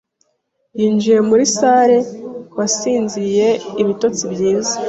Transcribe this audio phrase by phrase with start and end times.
[0.79, 1.97] yinjiye muri sale
[2.57, 3.49] wasinziriye
[3.81, 4.75] ibitotsi byiza